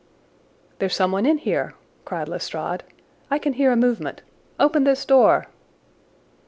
[0.79, 2.81] "There's someone in here," cried Lestrade.
[3.29, 4.23] "I can hear a movement.
[4.59, 5.45] Open this door!"